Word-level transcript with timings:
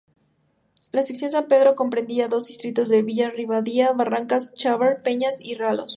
La 0.91 1.03
Sección 1.03 1.29
San 1.29 1.47
Pedro 1.47 1.75
comprendía 1.75 2.27
los 2.27 2.47
distritos 2.47 2.89
de: 2.89 3.03
Villa 3.03 3.29
Rivadavia, 3.29 3.91
Barrancas, 3.91 4.51
Chañar, 4.55 5.03
Peñas, 5.03 5.43
Ralos. 5.59 5.89